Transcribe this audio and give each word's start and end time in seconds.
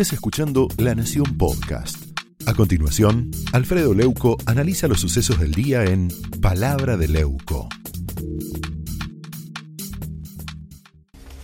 estés 0.00 0.12
escuchando 0.12 0.68
La 0.76 0.94
Nación 0.94 1.36
Podcast. 1.36 2.16
A 2.46 2.54
continuación, 2.54 3.32
Alfredo 3.52 3.94
Leuco 3.94 4.36
analiza 4.46 4.86
los 4.86 5.00
sucesos 5.00 5.40
del 5.40 5.50
día 5.50 5.82
en 5.82 6.06
Palabra 6.40 6.96
de 6.96 7.08
Leuco. 7.08 7.68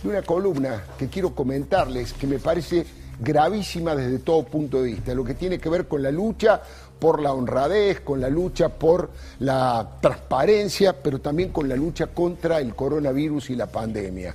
Una 0.05 0.21
columna 0.21 0.85
que 0.97 1.09
quiero 1.09 1.35
comentarles 1.35 2.13
que 2.13 2.27
me 2.27 2.39
parece 2.39 2.85
gravísima 3.19 3.93
desde 3.93 4.19
todo 4.19 4.45
punto 4.45 4.81
de 4.81 4.93
vista, 4.93 5.13
lo 5.13 5.25
que 5.25 5.33
tiene 5.33 5.59
que 5.59 5.67
ver 5.67 5.89
con 5.89 6.01
la 6.01 6.11
lucha 6.11 6.61
por 6.97 7.21
la 7.21 7.33
honradez, 7.33 7.99
con 7.99 8.21
la 8.21 8.29
lucha 8.29 8.69
por 8.69 9.11
la 9.39 9.97
transparencia, 9.99 11.03
pero 11.03 11.19
también 11.19 11.49
con 11.49 11.67
la 11.67 11.75
lucha 11.75 12.07
contra 12.07 12.61
el 12.61 12.73
coronavirus 12.73 13.49
y 13.49 13.55
la 13.57 13.67
pandemia. 13.67 14.33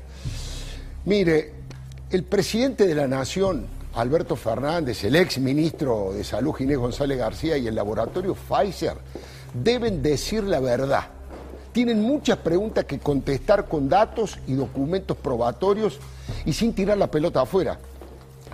Mire, 1.06 1.54
el 2.10 2.24
presidente 2.24 2.86
de 2.86 2.94
la 2.94 3.08
Nación, 3.08 3.79
Alberto 3.94 4.36
Fernández, 4.36 5.02
el 5.04 5.16
ex 5.16 5.38
ministro 5.38 6.12
de 6.12 6.22
Salud 6.22 6.52
Ginés 6.54 6.78
González 6.78 7.18
García 7.18 7.56
y 7.56 7.66
el 7.66 7.74
laboratorio 7.74 8.34
Pfizer 8.34 8.96
deben 9.52 10.02
decir 10.02 10.44
la 10.44 10.60
verdad. 10.60 11.06
Tienen 11.72 12.00
muchas 12.00 12.38
preguntas 12.38 12.84
que 12.84 12.98
contestar 12.98 13.66
con 13.66 13.88
datos 13.88 14.38
y 14.46 14.54
documentos 14.54 15.16
probatorios 15.16 15.98
y 16.44 16.52
sin 16.52 16.72
tirar 16.72 16.98
la 16.98 17.10
pelota 17.10 17.42
afuera. 17.42 17.78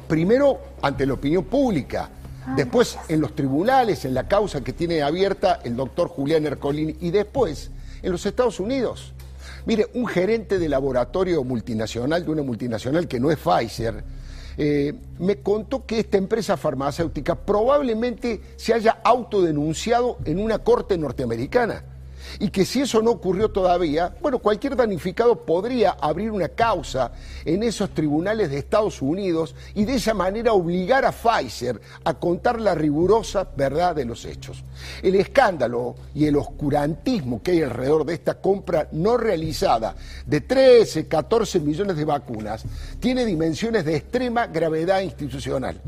Primero 0.09 0.59
ante 0.81 1.05
la 1.05 1.15
opinión 1.15 1.45
pública, 1.45 2.09
después 2.57 2.99
en 3.09 3.21
los 3.21 3.35
tribunales, 3.35 4.05
en 4.05 4.15
la 4.15 4.29
causa 4.29 4.63
que 4.63 4.73
tiene 4.73 5.03
abierta 5.03 5.61
el 5.65 5.77
doctor 5.77 6.09
Julián 6.09 6.47
Ercolini 6.47 6.97
y 7.01 7.11
después 7.11 7.71
en 8.03 8.13
los 8.13 8.25
Estados 8.25 8.59
Unidos. 8.61 9.13
Mire, 9.67 9.89
un 9.95 10.07
gerente 10.07 10.59
de 10.59 10.69
laboratorio 10.69 11.43
multinacional, 11.43 12.25
de 12.25 12.31
una 12.31 12.43
multinacional 12.43 13.09
que 13.09 13.19
no 13.19 13.31
es 13.31 13.39
Pfizer, 13.39 14.05
eh, 14.59 14.95
me 15.19 15.37
contó 15.37 15.85
que 15.85 16.01
esta 16.01 16.17
empresa 16.17 16.57
farmacéutica 16.57 17.35
probablemente 17.35 18.41
se 18.57 18.73
haya 18.73 19.01
autodenunciado 19.05 20.19
en 20.25 20.39
una 20.39 20.59
corte 20.61 20.97
norteamericana 20.97 21.85
y 22.39 22.49
que 22.49 22.65
si 22.65 22.83
eso 22.83 23.03
no 23.03 23.13
ocurrió 23.13 23.51
todavía, 23.51 24.15
bueno, 24.21 24.39
cualquier 24.39 24.77
danificado 24.77 25.45
podría 25.45 25.93
abrir 25.93 26.31
una 26.31 26.49
causa 26.49 27.13
en 27.45 27.63
esos 27.63 27.91
tribunales 27.91 28.51
de 28.51 28.59
Estados 28.59 29.03
Unidos 29.03 29.55
y 29.75 29.85
de 29.85 29.95
esa 29.95 30.15
manera 30.15 30.53
obligar 30.53 31.05
a 31.05 31.13
Pfizer 31.13 31.81
a 32.05 32.15
contar 32.15 32.61
la 32.61 32.75
rigurosa 32.75 33.49
verdad 33.57 33.95
de 33.95 34.05
los 34.05 34.25
hechos. 34.25 34.63
El 35.03 35.15
escándalo 35.17 35.97
y 36.15 36.27
el 36.27 36.37
oscurantismo 36.37 37.43
que 37.43 37.53
hay 37.53 37.63
alrededor 37.63 38.05
de 38.05 38.15
esta 38.15 38.41
compra 38.41 38.89
no 38.93 39.17
realizada 39.17 39.95
de 40.27 40.41
13, 40.41 41.09
14 41.09 41.61
millones 41.61 41.97
de 41.97 42.05
vacunas 42.05 42.65
tiene 43.01 43.25
dimensiones 43.25 43.85
de 43.85 43.97
extrema 43.97 44.47
gravedad 44.47 45.01
institucional. 45.01 45.81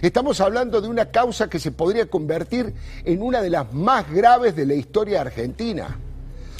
Estamos 0.00 0.40
hablando 0.40 0.80
de 0.80 0.88
una 0.88 1.06
causa 1.06 1.50
que 1.50 1.58
se 1.58 1.72
podría 1.72 2.06
convertir 2.06 2.72
en 3.04 3.20
una 3.20 3.42
de 3.42 3.50
las 3.50 3.72
más 3.72 4.08
graves 4.08 4.54
de 4.54 4.64
la 4.64 4.74
historia 4.74 5.22
argentina. 5.22 5.98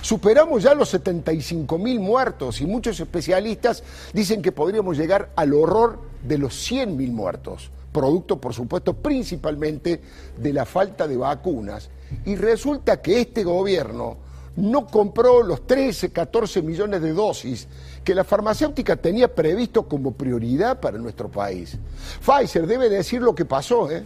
Superamos 0.02 0.64
ya 0.64 0.74
los 0.74 0.88
75 0.88 1.78
mil 1.78 2.00
muertos 2.00 2.60
y 2.60 2.66
muchos 2.66 2.98
especialistas 2.98 3.84
dicen 4.12 4.42
que 4.42 4.50
podríamos 4.50 4.96
llegar 4.96 5.30
al 5.36 5.54
horror 5.54 6.00
de 6.24 6.38
los 6.38 6.54
100 6.54 6.96
mil 6.96 7.12
muertos, 7.12 7.70
producto 7.92 8.40
por 8.40 8.54
supuesto 8.54 8.94
principalmente 8.94 10.00
de 10.36 10.52
la 10.52 10.64
falta 10.64 11.06
de 11.06 11.16
vacunas. 11.16 11.90
Y 12.24 12.34
resulta 12.34 13.00
que 13.00 13.20
este 13.20 13.44
gobierno 13.44 14.16
no 14.58 14.88
compró 14.88 15.42
los 15.44 15.66
13, 15.68 16.10
14 16.10 16.62
millones 16.62 17.00
de 17.00 17.12
dosis 17.12 17.68
que 18.02 18.12
la 18.14 18.24
farmacéutica 18.24 18.96
tenía 18.96 19.32
previsto 19.32 19.86
como 19.86 20.12
prioridad 20.12 20.80
para 20.80 20.98
nuestro 20.98 21.28
país. 21.28 21.78
Pfizer 22.20 22.66
debe 22.66 22.88
decir 22.88 23.22
lo 23.22 23.36
que 23.36 23.44
pasó, 23.44 23.88
¿eh? 23.88 24.04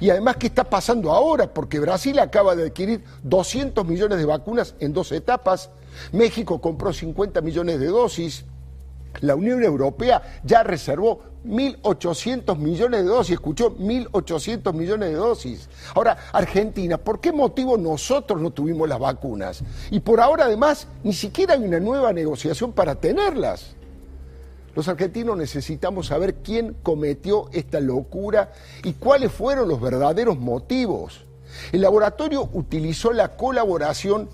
Y 0.00 0.08
además, 0.08 0.36
¿qué 0.36 0.46
está 0.46 0.64
pasando 0.64 1.12
ahora? 1.12 1.52
Porque 1.52 1.80
Brasil 1.80 2.18
acaba 2.18 2.56
de 2.56 2.68
adquirir 2.68 3.04
200 3.24 3.86
millones 3.86 4.18
de 4.18 4.24
vacunas 4.24 4.74
en 4.80 4.94
dos 4.94 5.12
etapas, 5.12 5.68
México 6.12 6.60
compró 6.60 6.92
50 6.92 7.42
millones 7.42 7.78
de 7.78 7.86
dosis, 7.86 8.44
la 9.20 9.34
Unión 9.34 9.62
Europea 9.62 10.40
ya 10.44 10.62
reservó 10.62 11.20
1.800 11.44 12.56
millones 12.56 13.02
de 13.02 13.08
dosis, 13.08 13.34
escuchó 13.34 13.76
1.800 13.76 14.72
millones 14.74 15.10
de 15.10 15.14
dosis. 15.14 15.68
Ahora, 15.94 16.16
Argentina, 16.32 16.98
¿por 16.98 17.20
qué 17.20 17.32
motivo 17.32 17.76
nosotros 17.76 18.40
no 18.40 18.50
tuvimos 18.50 18.88
las 18.88 18.98
vacunas? 18.98 19.62
Y 19.90 20.00
por 20.00 20.20
ahora, 20.20 20.44
además, 20.44 20.86
ni 21.02 21.12
siquiera 21.12 21.54
hay 21.54 21.64
una 21.64 21.80
nueva 21.80 22.12
negociación 22.12 22.72
para 22.72 22.94
tenerlas. 22.94 23.74
Los 24.74 24.86
argentinos 24.88 25.36
necesitamos 25.36 26.06
saber 26.08 26.36
quién 26.36 26.76
cometió 26.82 27.48
esta 27.52 27.80
locura 27.80 28.52
y 28.84 28.92
cuáles 28.92 29.32
fueron 29.32 29.68
los 29.68 29.80
verdaderos 29.80 30.38
motivos. 30.38 31.24
El 31.72 31.80
laboratorio 31.80 32.48
utilizó 32.52 33.12
la 33.12 33.36
colaboración 33.36 34.28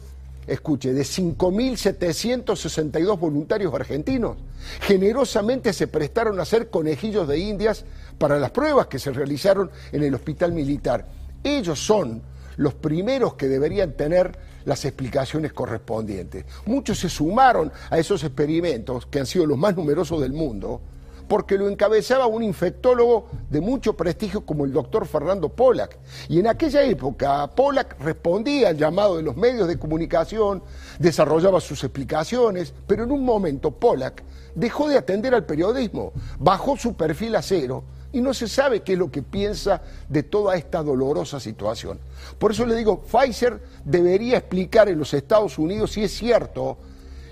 escuche, 0.47 0.93
de 0.93 1.03
5.762 1.03 3.19
voluntarios 3.19 3.75
argentinos. 3.75 4.37
Generosamente 4.81 5.73
se 5.73 5.89
prestaron 5.89 6.39
a 6.39 6.43
hacer 6.43 6.71
conejillos 6.71 7.27
de 7.29 7.39
indias 7.39 7.85
para 8.19 8.39
las 8.39 8.51
pruebas 8.51 8.87
que 8.87 8.99
se 8.99 9.13
realizaron 9.13 9.71
en 9.93 10.03
el 10.03 10.15
hospital 10.15 10.53
militar. 10.53 11.07
Ellos 11.43 11.79
son 11.79 12.23
los 12.57 12.75
primeros 12.75 13.35
que 13.35 13.49
deberían 13.49 13.93
tener 13.93 14.39
las 14.65 14.85
explicaciones 14.85 15.53
correspondientes. 15.53 16.45
Muchos 16.65 16.99
se 16.99 17.09
sumaron 17.09 17.71
a 17.91 17.99
esos 17.99 18.25
experimentos, 18.25 19.07
que 19.07 19.21
han 19.21 19.27
sido 19.27 19.47
los 19.47 19.59
más 19.59 19.77
numerosos 19.77 20.21
del 20.21 20.33
mundo, 20.33 20.81
porque 21.29 21.59
lo 21.59 21.69
encabezaba 21.69 22.27
un 22.27 22.43
infectólogo 22.43 23.27
de 23.51 23.61
mucho 23.61 23.97
prestigio 23.97 24.45
como 24.45 24.65
el 24.65 24.73
doctor 24.73 25.07
Fernando 25.07 25.49
Pollack. 25.49 25.99
Y 26.29 26.39
en 26.39 26.47
aquella 26.47 26.83
época 26.83 27.49
Pollack 27.49 28.01
respondía 28.01 28.69
al 28.69 28.77
llamado 28.77 29.17
de 29.17 29.23
los 29.23 29.37
medios 29.37 29.69
de 29.69 29.79
comunicación, 29.79 30.63
desarrollaba 30.99 31.61
sus 31.61 31.83
explicaciones, 31.85 32.73
pero 32.87 33.05
en 33.05 33.11
un 33.11 33.25
momento 33.25 33.71
Pollack 33.71 34.23
dejó 34.55 34.89
de 34.89 34.99
atender 34.99 35.35
al 35.35 35.45
periodismo, 35.45 36.13
bajó 36.39 36.77
su 36.77 36.95
perfil 36.95 37.37
a 37.37 37.43
cero 37.43 37.85
y 38.13 38.21
no 38.21 38.33
se 38.33 38.49
sabe 38.49 38.81
qué 38.81 38.95
es 38.95 38.99
lo 38.99 39.11
que 39.11 39.23
piensa 39.23 39.83
de 40.09 40.23
toda 40.23 40.57
esta 40.57 40.83
dolorosa 40.83 41.39
situación. 41.39 41.99
Por 42.39 42.53
eso 42.53 42.65
le 42.65 42.75
digo, 42.75 43.03
Pfizer 43.03 43.61
debería 43.85 44.39
explicar 44.39 44.89
en 44.89 44.99
los 44.99 45.13
Estados 45.13 45.59
Unidos 45.59 45.93
si 45.93 46.05
es 46.05 46.17
cierto 46.17 46.79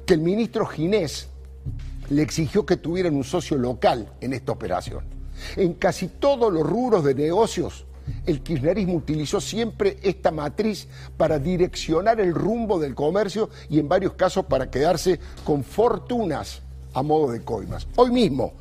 que 0.05 0.15
el 0.15 0.21
ministro 0.21 0.67
Ginés 0.67 1.29
le 2.11 2.23
exigió 2.23 2.67
que 2.67 2.77
tuvieran 2.77 3.15
un 3.15 3.25
socio 3.25 3.57
local 3.57 4.13
en 4.21 4.33
esta 4.33 4.53
operación. 4.53 5.05
En 5.57 5.75
casi 5.75 6.09
todos 6.09 6.53
los 6.53 6.67
rubros 6.67 7.05
de 7.05 7.15
negocios, 7.15 7.87
el 8.27 8.43
kirchnerismo 8.43 8.95
utilizó 8.95 9.41
siempre 9.41 9.99
esta 10.03 10.31
matriz 10.31 10.89
para 11.17 11.39
direccionar 11.39 12.21
el 12.21 12.35
rumbo 12.35 12.79
del 12.79 12.95
comercio 12.95 13.51
y 13.69 13.79
en 13.79 13.89
varios 13.89 14.13
casos 14.15 14.45
para 14.47 14.71
quedarse 14.71 15.19
con 15.45 15.65
fortunas 15.65 16.63
a 16.93 17.03
modo 17.03 17.33
de 17.33 17.43
coimas. 17.43 17.87
Hoy 17.97 18.11
mismo, 18.11 18.53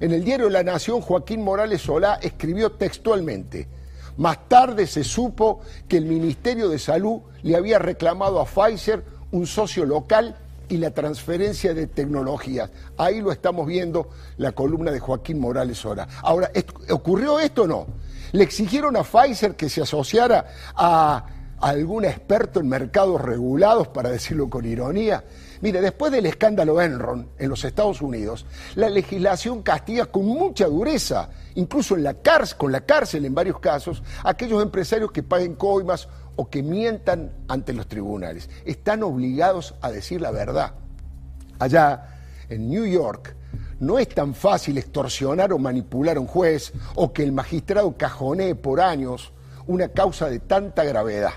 en 0.00 0.12
el 0.12 0.24
diario 0.24 0.48
La 0.48 0.62
Nación, 0.62 1.00
Joaquín 1.00 1.42
Morales 1.42 1.82
Solá 1.82 2.14
escribió 2.22 2.72
textualmente, 2.72 3.68
más 4.16 4.48
tarde 4.48 4.86
se 4.86 5.04
supo 5.04 5.60
que 5.88 5.96
el 5.96 6.04
Ministerio 6.04 6.68
de 6.68 6.78
Salud 6.78 7.20
le 7.42 7.56
había 7.56 7.78
reclamado 7.78 8.40
a 8.40 8.46
Pfizer 8.46 9.04
un 9.30 9.46
socio 9.46 9.84
local 9.84 10.36
y 10.68 10.76
la 10.76 10.90
transferencia 10.90 11.74
de 11.74 11.86
tecnologías. 11.86 12.70
Ahí 12.96 13.20
lo 13.20 13.32
estamos 13.32 13.66
viendo, 13.66 14.10
la 14.36 14.52
columna 14.52 14.90
de 14.90 15.00
Joaquín 15.00 15.40
Morales 15.40 15.78
Sora. 15.78 16.06
Ahora, 16.22 16.50
¿ocurrió 16.90 17.40
esto 17.40 17.62
o 17.62 17.66
no? 17.66 17.86
¿Le 18.32 18.44
exigieron 18.44 18.96
a 18.96 19.04
Pfizer 19.04 19.56
que 19.56 19.68
se 19.68 19.82
asociara 19.82 20.46
a 20.74 21.24
algún 21.60 22.04
experto 22.04 22.60
en 22.60 22.68
mercados 22.68 23.20
regulados, 23.20 23.88
para 23.88 24.10
decirlo 24.10 24.50
con 24.50 24.64
ironía? 24.64 25.24
Mire, 25.60 25.80
después 25.80 26.12
del 26.12 26.26
escándalo 26.26 26.80
Enron 26.80 27.30
en 27.36 27.48
los 27.48 27.64
Estados 27.64 28.00
Unidos, 28.00 28.46
la 28.76 28.88
legislación 28.88 29.62
castiga 29.62 30.06
con 30.06 30.24
mucha 30.24 30.66
dureza, 30.66 31.30
incluso 31.56 31.96
en 31.96 32.04
la 32.04 32.14
cárcel, 32.14 32.58
con 32.58 32.70
la 32.70 32.82
cárcel 32.82 33.24
en 33.24 33.34
varios 33.34 33.58
casos, 33.58 34.02
a 34.22 34.30
aquellos 34.30 34.62
empresarios 34.62 35.10
que 35.10 35.24
paguen 35.24 35.56
coimas 35.56 36.08
o 36.40 36.48
que 36.48 36.62
mientan 36.62 37.32
ante 37.48 37.72
los 37.72 37.88
tribunales. 37.88 38.48
Están 38.64 39.02
obligados 39.02 39.74
a 39.80 39.90
decir 39.90 40.20
la 40.20 40.30
verdad. 40.30 40.72
Allá, 41.58 42.20
en 42.48 42.70
New 42.70 42.86
York, 42.86 43.34
no 43.80 43.98
es 43.98 44.08
tan 44.08 44.34
fácil 44.34 44.78
extorsionar 44.78 45.52
o 45.52 45.58
manipular 45.58 46.16
a 46.16 46.20
un 46.20 46.28
juez 46.28 46.72
o 46.94 47.12
que 47.12 47.24
el 47.24 47.32
magistrado 47.32 47.96
cajonee 47.96 48.54
por 48.54 48.80
años 48.80 49.32
una 49.66 49.88
causa 49.88 50.30
de 50.30 50.38
tanta 50.38 50.84
gravedad. 50.84 51.32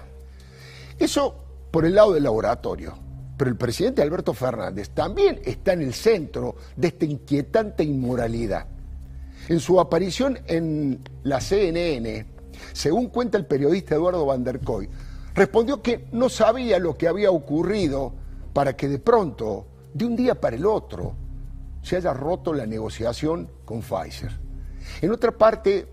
Eso 1.00 1.36
por 1.72 1.84
el 1.86 1.96
lado 1.96 2.14
del 2.14 2.24
laboratorio. 2.24 2.94
Pero 3.38 3.50
el 3.50 3.58
presidente 3.58 4.04
Alberto 4.04 4.36
Fernández 4.36 4.92
también 4.92 5.42
está 5.44 5.74
en 5.74 5.82
el 5.82 5.96
centro 5.96 6.58
de 6.76 6.90
esta 6.90 7.06
inquietante 7.06 7.84
inmoralidad. 7.84 8.68
En 9.50 9.60
su 9.60 9.80
aparición 9.80 10.38
en 10.46 11.02
la 11.24 11.42
CNN, 11.42 12.28
según 12.74 13.08
cuenta 13.08 13.38
el 13.38 13.46
periodista 13.46 13.96
Eduardo 13.96 14.26
Van 14.26 14.44
der 14.44 14.60
Koy, 14.60 14.90
respondió 15.34 15.82
que 15.82 16.08
no 16.12 16.30
sabía 16.30 16.80
lo 16.80 16.98
que 16.98 17.08
había 17.08 17.32
ocurrido 17.32 18.14
para 18.54 18.76
que 18.76 18.88
de 18.88 19.00
pronto, 19.00 19.68
de 19.94 20.06
un 20.06 20.16
día 20.16 20.40
para 20.40 20.56
el 20.56 20.66
otro, 20.66 21.16
se 21.82 21.96
haya 21.96 22.14
roto 22.14 22.54
la 22.54 22.66
negociación 22.66 23.50
con 23.66 23.82
Pfizer. 23.82 24.32
En 25.02 25.12
otra 25.12 25.32
parte, 25.32 25.88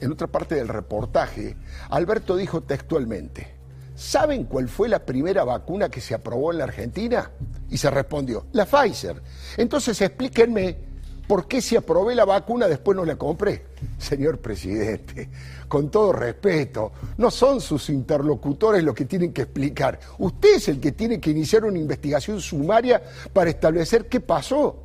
en 0.00 0.12
otra 0.12 0.26
parte 0.26 0.54
del 0.54 0.68
reportaje, 0.68 1.56
Alberto 1.90 2.36
dijo 2.36 2.62
textualmente, 2.62 3.54
¿saben 3.94 4.44
cuál 4.44 4.68
fue 4.68 4.88
la 4.88 5.04
primera 5.04 5.44
vacuna 5.44 5.88
que 5.88 6.00
se 6.00 6.14
aprobó 6.14 6.52
en 6.52 6.58
la 6.58 6.64
Argentina? 6.64 7.30
Y 7.68 7.78
se 7.78 7.90
respondió, 7.90 8.46
la 8.52 8.66
Pfizer. 8.66 9.20
Entonces 9.56 10.00
explíquenme 10.00 10.85
¿Por 11.26 11.48
qué 11.48 11.60
si 11.60 11.74
aprobé 11.74 12.14
la 12.14 12.24
vacuna 12.24 12.68
después 12.68 12.96
no 12.96 13.04
la 13.04 13.16
compré? 13.16 13.66
Señor 13.98 14.38
presidente, 14.38 15.28
con 15.66 15.90
todo 15.90 16.12
respeto, 16.12 16.92
no 17.18 17.30
son 17.30 17.60
sus 17.60 17.90
interlocutores 17.90 18.84
los 18.84 18.94
que 18.94 19.06
tienen 19.06 19.32
que 19.32 19.42
explicar. 19.42 19.98
Usted 20.18 20.56
es 20.56 20.68
el 20.68 20.80
que 20.80 20.92
tiene 20.92 21.20
que 21.20 21.30
iniciar 21.30 21.64
una 21.64 21.78
investigación 21.78 22.40
sumaria 22.40 23.02
para 23.32 23.50
establecer 23.50 24.06
qué 24.06 24.20
pasó. 24.20 24.76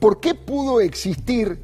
¿Por 0.00 0.18
qué 0.20 0.34
pudo 0.34 0.80
existir, 0.80 1.58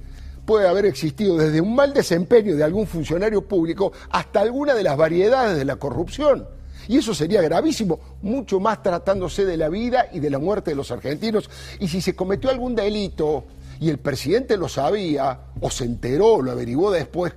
puede 0.47 0.69
haber 0.69 0.87
existido 0.87 1.37
desde 1.37 1.61
un 1.61 1.75
mal 1.75 1.93
desempeño 1.93 2.55
de 2.55 2.63
algún 2.63 2.87
funcionario 2.87 3.43
público 3.43 3.93
hasta 4.11 4.41
alguna 4.41 4.75
de 4.75 4.85
las 4.85 4.97
variedades 4.97 5.59
de 5.59 5.65
la 5.65 5.77
corrupción? 5.77 6.47
Y 6.87 6.99
eso 6.99 7.15
sería 7.15 7.43
gravísimo, 7.43 7.99
mucho 8.23 8.61
más 8.61 8.83
tratándose 8.83 9.45
de 9.45 9.57
la 9.57 9.69
vida 9.69 10.09
y 10.13 10.21
de 10.21 10.31
la 10.31 10.39
muerte 10.39 10.71
de 10.71 10.77
los 10.77 10.91
argentinos. 10.91 11.51
Y 11.81 11.89
si 11.89 12.01
se 12.01 12.15
cometió 12.15 12.51
algún 12.51 12.75
delito 12.75 13.45
y 13.85 13.91
el 13.91 13.99
presidente 13.99 14.57
lo 14.57 14.67
sabía 14.67 15.41
o 15.61 15.71
se 15.71 15.85
enteró, 15.85 16.41
lo 16.41 16.53
averiguó 16.53 16.91
después, 16.91 17.35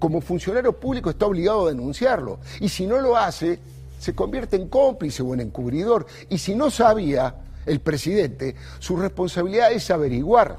como 0.00 0.20
funcionario 0.20 0.72
público 0.72 1.08
está 1.08 1.26
obligado 1.26 1.66
a 1.66 1.68
denunciarlo. 1.68 2.40
Y 2.58 2.68
si 2.68 2.84
no 2.84 3.00
lo 3.00 3.16
hace, 3.16 3.60
se 4.00 4.12
convierte 4.12 4.56
en 4.56 4.66
cómplice 4.66 5.22
o 5.22 5.32
en 5.34 5.42
encubridor. 5.42 6.04
Y 6.28 6.38
si 6.38 6.56
no 6.56 6.68
sabía 6.72 7.36
el 7.64 7.78
presidente, 7.78 8.56
su 8.80 8.96
responsabilidad 8.96 9.70
es 9.70 9.88
averiguar. 9.88 10.58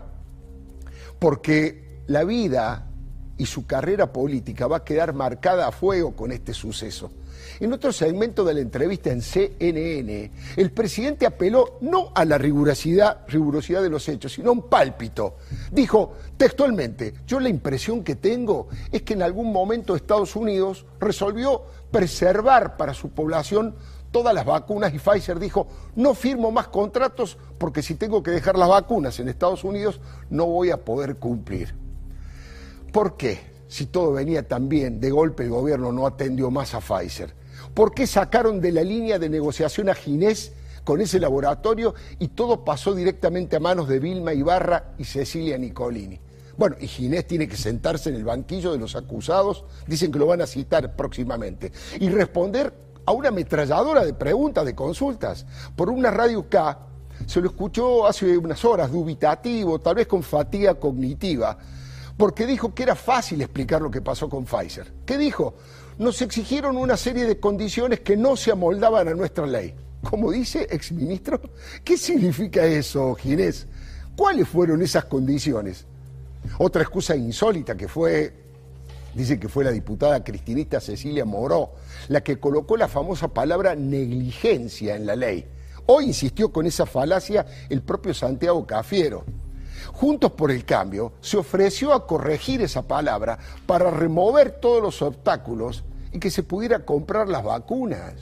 Porque 1.20 2.00
la 2.08 2.24
vida 2.24 2.88
y 3.38 3.46
su 3.46 3.66
carrera 3.66 4.12
política 4.12 4.68
va 4.68 4.78
a 4.78 4.84
quedar 4.84 5.14
marcada 5.14 5.68
a 5.68 5.72
fuego 5.72 6.16
con 6.16 6.32
este 6.32 6.54
suceso. 6.54 7.12
En 7.60 7.72
otro 7.72 7.94
segmento 7.94 8.44
de 8.44 8.54
la 8.54 8.60
entrevista 8.60 9.12
en 9.12 9.22
CNN, 9.22 10.32
el 10.58 10.72
presidente 10.72 11.26
apeló 11.26 11.78
no 11.82 12.12
a 12.14 12.26
la 12.26 12.38
rigurosidad, 12.38 13.22
rigurosidad 13.28 13.82
de 13.82 13.90
los 13.90 14.08
hechos, 14.10 14.34
sino 14.34 14.50
a 14.50 14.54
un 14.54 14.64
pálpito. 14.64 15.38
Dijo 15.72 16.14
textualmente, 16.38 17.14
yo 17.26 17.40
la 17.40 17.50
impresión 17.50 18.04
que 18.04 18.16
tengo 18.16 18.68
es 18.92 19.04
que 19.04 19.14
en 19.14 19.22
algún 19.22 19.52
momento 19.52 19.96
Estados 19.96 20.36
Unidos 20.36 20.86
resolvió 21.00 21.64
preservar 21.92 22.76
para 22.78 22.94
su 22.94 23.10
población 23.10 23.76
todas 24.12 24.34
las 24.34 24.46
vacunas 24.46 24.94
y 24.94 25.00
Pfizer 25.00 25.40
dijo, 25.40 25.68
no 25.96 26.14
firmo 26.14 26.52
más 26.52 26.68
contratos 26.68 27.38
porque 27.58 27.82
si 27.82 27.96
tengo 27.96 28.24
que 28.24 28.32
dejar 28.32 28.58
las 28.58 28.70
vacunas 28.70 29.20
en 29.20 29.30
Estados 29.30 29.64
Unidos 29.64 30.00
no 30.30 30.46
voy 30.46 30.72
a 30.72 30.78
poder 30.84 31.18
cumplir. 31.18 31.85
¿Por 32.96 33.18
qué? 33.18 33.42
Si 33.68 33.88
todo 33.88 34.14
venía 34.14 34.48
tan 34.48 34.70
bien, 34.70 35.02
de 35.02 35.12
golpe 35.12 35.44
el 35.44 35.50
gobierno 35.50 35.92
no 35.92 36.08
atendió 36.08 36.50
más 36.50 36.74
a 36.76 36.80
Pfizer. 36.80 37.36
¿Por 37.74 37.94
qué 37.94 38.08
sacaron 38.08 38.62
de 38.62 38.72
la 38.72 38.84
línea 38.84 39.20
de 39.20 39.28
negociación 39.28 39.90
a 39.90 39.96
Ginés 39.96 40.54
con 40.86 41.02
ese 41.02 41.20
laboratorio 41.20 41.94
y 42.20 42.30
todo 42.30 42.64
pasó 42.64 42.96
directamente 42.96 43.58
a 43.58 43.60
manos 43.60 43.90
de 43.90 44.00
Vilma 44.00 44.34
Ibarra 44.34 44.94
y 44.98 45.04
Cecilia 45.04 45.58
Nicolini? 45.58 46.22
Bueno, 46.56 46.78
y 46.80 46.88
Ginés 46.88 47.28
tiene 47.28 47.50
que 47.50 47.58
sentarse 47.58 48.12
en 48.12 48.16
el 48.16 48.24
banquillo 48.24 48.72
de 48.72 48.78
los 48.78 48.96
acusados, 48.96 49.66
dicen 49.86 50.10
que 50.10 50.20
lo 50.20 50.28
van 50.28 50.42
a 50.42 50.48
citar 50.48 50.96
próximamente, 50.96 51.74
y 52.00 52.08
responder 52.08 52.74
a 53.06 53.12
una 53.12 53.28
ametralladora 53.28 54.06
de 54.06 54.14
preguntas, 54.14 54.64
de 54.64 54.74
consultas, 54.74 55.46
por 55.76 55.90
una 55.90 56.12
radio 56.12 56.48
K. 56.48 56.80
Se 57.26 57.42
lo 57.42 57.50
escuchó 57.50 58.08
hace 58.08 58.38
unas 58.38 58.64
horas, 58.64 58.90
dubitativo, 58.90 59.80
tal 59.80 59.96
vez 59.96 60.08
con 60.08 60.24
fatiga 60.24 60.76
cognitiva, 60.76 61.58
porque 62.18 62.46
dijo 62.46 62.74
que 62.74 62.84
era 62.84 62.96
fácil 62.96 63.42
explicar 63.42 63.82
lo 63.82 63.92
que 63.92 64.02
pasó 64.02 64.30
con 64.30 64.46
Pfizer. 64.46 64.94
¿Qué 65.06 65.18
dijo? 65.18 65.56
nos 65.98 66.22
exigieron 66.22 66.78
una 66.78 66.98
serie 66.98 67.26
de 67.26 67.40
condiciones 67.40 68.02
que 68.02 68.18
no 68.18 68.36
se 68.36 68.52
amoldaban 68.52 69.08
a 69.08 69.14
nuestra 69.14 69.46
ley. 69.46 69.74
Como 70.02 70.32
dice 70.32 70.68
exministro, 70.70 71.42
¿qué 71.84 71.98
significa 71.98 72.66
eso, 72.66 73.16
Ginés? 73.16 73.68
¿Cuáles 74.16 74.48
fueron 74.48 74.82
esas 74.82 75.06
condiciones? 75.06 75.86
Otra 76.60 76.84
excusa 76.84 77.16
insólita 77.16 77.76
que 77.76 77.88
fue, 77.88 78.34
dice 79.16 79.40
que 79.40 79.50
fue 79.50 79.64
la 79.64 79.72
diputada 79.72 80.24
cristinista 80.24 80.80
Cecilia 80.80 81.26
Moró, 81.26 81.72
la 82.10 82.22
que 82.22 82.40
colocó 82.40 82.78
la 82.78 82.88
famosa 82.88 83.30
palabra 83.30 83.76
negligencia 83.76 84.96
en 84.96 85.06
la 85.06 85.16
ley. 85.16 85.46
Hoy 85.88 86.06
insistió 86.06 86.52
con 86.52 86.66
esa 86.66 86.86
falacia 86.86 87.46
el 87.70 87.82
propio 87.82 88.14
Santiago 88.14 88.66
Cafiero. 88.68 89.24
Juntos 89.94 90.32
por 90.32 90.52
el 90.52 90.66
Cambio 90.66 91.14
se 91.22 91.38
ofreció 91.38 91.94
a 91.94 92.08
corregir 92.08 92.62
esa 92.62 92.82
palabra 92.82 93.38
para 93.66 93.92
remover 93.92 94.52
todos 94.60 94.82
los 94.82 95.02
obstáculos 95.02 95.84
y 96.12 96.20
que 96.20 96.32
se 96.32 96.44
pudiera 96.44 96.86
comprar 96.86 97.28
las 97.28 97.44
vacunas. 97.44 98.14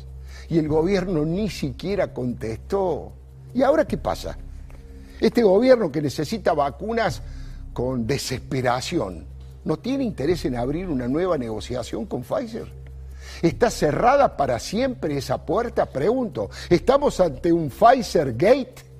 Y 0.49 0.57
el 0.57 0.67
gobierno 0.67 1.25
ni 1.25 1.49
siquiera 1.49 2.13
contestó. 2.13 3.13
¿Y 3.53 3.61
ahora 3.61 3.85
qué 3.85 3.97
pasa? 3.97 4.37
Este 5.19 5.43
gobierno 5.43 5.91
que 5.91 6.01
necesita 6.01 6.53
vacunas 6.53 7.21
con 7.71 8.05
desesperación, 8.05 9.25
¿no 9.63 9.77
tiene 9.77 10.03
interés 10.03 10.45
en 10.45 10.55
abrir 10.55 10.89
una 10.89 11.07
nueva 11.07 11.37
negociación 11.37 12.05
con 12.05 12.23
Pfizer? 12.23 12.83
¿Está 13.41 13.69
cerrada 13.69 14.37
para 14.37 14.59
siempre 14.59 15.17
esa 15.17 15.45
puerta? 15.45 15.85
Pregunto, 15.85 16.49
¿estamos 16.69 17.19
ante 17.19 17.51
un 17.51 17.69
Pfizer 17.69 18.33
Gate? 18.33 18.92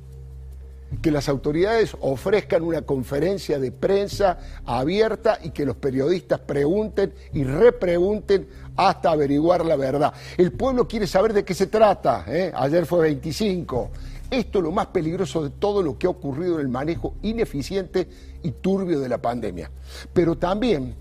Que 1.01 1.11
las 1.11 1.29
autoridades 1.29 1.95
ofrezcan 2.01 2.63
una 2.63 2.83
conferencia 2.83 3.59
de 3.59 3.71
prensa 3.71 4.37
abierta 4.65 5.39
y 5.43 5.49
que 5.51 5.65
los 5.65 5.75
periodistas 5.77 6.39
pregunten 6.41 7.13
y 7.33 7.43
repregunten 7.43 8.47
hasta 8.75 9.11
averiguar 9.11 9.65
la 9.65 9.75
verdad. 9.75 10.13
El 10.37 10.51
pueblo 10.51 10.87
quiere 10.87 11.07
saber 11.07 11.33
de 11.33 11.43
qué 11.45 11.53
se 11.53 11.67
trata. 11.67 12.25
¿eh? 12.27 12.51
Ayer 12.55 12.85
fue 12.85 13.01
25. 13.01 13.91
Esto 14.29 14.59
es 14.59 14.63
lo 14.63 14.71
más 14.71 14.87
peligroso 14.87 15.43
de 15.43 15.51
todo 15.51 15.83
lo 15.83 15.97
que 15.97 16.07
ha 16.07 16.09
ocurrido 16.09 16.55
en 16.55 16.61
el 16.61 16.69
manejo 16.69 17.15
ineficiente 17.21 18.07
y 18.41 18.51
turbio 18.51 18.99
de 18.99 19.09
la 19.09 19.21
pandemia. 19.21 19.69
Pero 20.11 20.37
también 20.37 20.95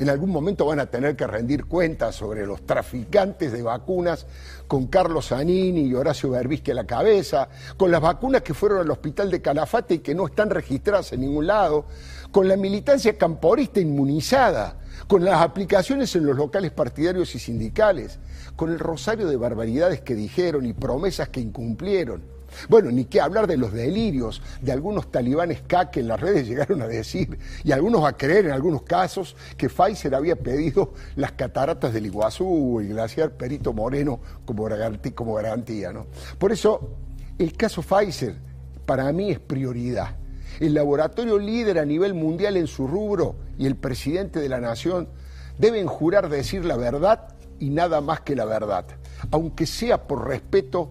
en 0.00 0.08
algún 0.08 0.30
momento 0.30 0.64
van 0.64 0.80
a 0.80 0.86
tener 0.86 1.14
que 1.14 1.26
rendir 1.26 1.66
cuentas 1.66 2.14
sobre 2.14 2.46
los 2.46 2.64
traficantes 2.64 3.52
de 3.52 3.62
vacunas 3.62 4.26
con 4.66 4.86
Carlos 4.86 5.28
Zanini 5.28 5.82
y 5.82 5.94
Horacio 5.94 6.30
Berbisque 6.30 6.72
a 6.72 6.74
la 6.74 6.86
cabeza, 6.86 7.48
con 7.76 7.90
las 7.90 8.00
vacunas 8.00 8.40
que 8.40 8.54
fueron 8.54 8.80
al 8.80 8.90
hospital 8.90 9.30
de 9.30 9.42
Calafate 9.42 9.94
y 9.94 9.98
que 9.98 10.14
no 10.14 10.26
están 10.26 10.48
registradas 10.48 11.12
en 11.12 11.20
ningún 11.20 11.46
lado, 11.46 11.84
con 12.32 12.48
la 12.48 12.56
militancia 12.56 13.18
camporista 13.18 13.78
inmunizada, 13.78 14.78
con 15.06 15.22
las 15.22 15.42
aplicaciones 15.42 16.16
en 16.16 16.24
los 16.24 16.36
locales 16.36 16.70
partidarios 16.70 17.34
y 17.34 17.38
sindicales, 17.38 18.18
con 18.56 18.70
el 18.70 18.78
rosario 18.78 19.28
de 19.28 19.36
barbaridades 19.36 20.00
que 20.00 20.14
dijeron 20.14 20.64
y 20.64 20.72
promesas 20.72 21.28
que 21.28 21.40
incumplieron. 21.40 22.39
Bueno, 22.68 22.90
ni 22.90 23.04
qué 23.04 23.20
hablar 23.20 23.46
de 23.46 23.56
los 23.56 23.72
delirios 23.72 24.42
de 24.60 24.72
algunos 24.72 25.10
talibanes 25.10 25.62
K 25.62 25.90
que 25.90 26.00
en 26.00 26.08
las 26.08 26.20
redes 26.20 26.46
llegaron 26.46 26.82
a 26.82 26.86
decir, 26.86 27.38
y 27.64 27.72
algunos 27.72 28.04
a 28.04 28.16
creer 28.16 28.46
en 28.46 28.52
algunos 28.52 28.82
casos, 28.82 29.36
que 29.56 29.68
Pfizer 29.68 30.14
había 30.14 30.36
pedido 30.36 30.92
las 31.16 31.32
cataratas 31.32 31.92
del 31.92 32.06
Iguazú 32.06 32.80
el 32.80 32.88
glaciar 32.88 33.32
Perito 33.32 33.72
Moreno 33.72 34.20
como 34.44 34.64
garantía. 34.64 35.14
Como 35.14 35.34
garantía 35.34 35.92
¿no? 35.92 36.06
Por 36.38 36.52
eso, 36.52 36.96
el 37.38 37.56
caso 37.56 37.82
Pfizer 37.82 38.34
para 38.86 39.12
mí 39.12 39.30
es 39.30 39.38
prioridad. 39.38 40.16
El 40.58 40.74
laboratorio 40.74 41.38
líder 41.38 41.78
a 41.78 41.84
nivel 41.84 42.14
mundial 42.14 42.56
en 42.56 42.66
su 42.66 42.86
rubro 42.86 43.36
y 43.58 43.66
el 43.66 43.76
presidente 43.76 44.40
de 44.40 44.48
la 44.48 44.60
nación 44.60 45.08
deben 45.58 45.86
jurar 45.86 46.28
decir 46.28 46.64
la 46.64 46.76
verdad 46.76 47.28
y 47.58 47.70
nada 47.70 48.00
más 48.00 48.20
que 48.22 48.34
la 48.34 48.46
verdad, 48.46 48.86
aunque 49.30 49.66
sea 49.66 50.06
por 50.06 50.26
respeto 50.26 50.90